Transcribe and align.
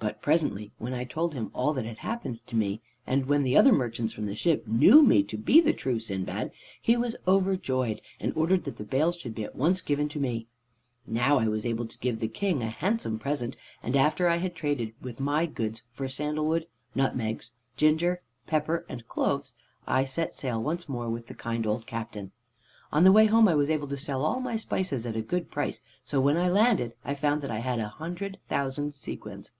"But 0.00 0.22
presently, 0.22 0.70
when 0.78 0.94
I 0.94 0.98
had 1.00 1.10
told 1.10 1.34
him 1.34 1.50
all 1.52 1.72
that 1.74 1.84
had 1.84 1.98
happened 1.98 2.38
to 2.46 2.54
me, 2.54 2.80
and 3.04 3.26
when 3.26 3.42
the 3.42 3.56
other 3.56 3.72
merchants 3.72 4.12
from 4.12 4.26
the 4.26 4.36
ship 4.36 4.66
knew 4.68 5.02
me 5.02 5.24
to 5.24 5.36
be 5.36 5.60
the 5.60 5.72
true 5.72 5.98
Sindbad, 5.98 6.52
he 6.80 6.96
was 6.96 7.16
overjoyed, 7.26 8.00
and 8.20 8.32
ordered 8.36 8.62
that 8.64 8.76
the 8.76 8.84
bales 8.84 9.16
should 9.16 9.34
be 9.34 9.42
at 9.42 9.56
once 9.56 9.80
given 9.80 10.08
to 10.10 10.20
me. 10.20 10.46
"Now 11.04 11.40
I 11.40 11.48
was 11.48 11.66
able 11.66 11.84
to 11.84 11.98
give 11.98 12.20
the 12.20 12.28
King 12.28 12.62
a 12.62 12.68
handsome 12.70 13.18
present, 13.18 13.56
and 13.82 13.96
after 13.96 14.28
I 14.28 14.36
had 14.36 14.54
traded 14.54 14.94
with 15.02 15.18
my 15.18 15.46
goods 15.46 15.82
for 15.92 16.06
sandal 16.08 16.46
wood, 16.46 16.68
nutmegs, 16.94 17.50
ginger, 17.76 18.22
pepper 18.46 18.86
and 18.88 19.06
cloves, 19.08 19.52
I 19.84 20.04
set 20.04 20.36
sail 20.36 20.62
once 20.62 20.88
more 20.88 21.10
with 21.10 21.26
the 21.26 21.34
kind 21.34 21.66
old 21.66 21.88
captain. 21.88 22.30
On 22.92 23.02
the 23.02 23.12
way 23.12 23.26
home 23.26 23.48
I 23.48 23.56
was 23.56 23.68
able 23.68 23.88
to 23.88 23.96
sell 23.96 24.24
all 24.24 24.38
my 24.38 24.54
spices 24.54 25.06
at 25.06 25.16
a 25.16 25.22
good 25.22 25.50
price, 25.50 25.82
so 26.04 26.18
that 26.18 26.22
when 26.22 26.36
I 26.36 26.48
landed 26.48 26.94
I 27.04 27.14
found 27.16 27.44
I 27.44 27.56
had 27.58 27.80
a 27.80 27.88
hundred 27.88 28.38
thousand 28.48 28.94
sequins. 28.94 29.50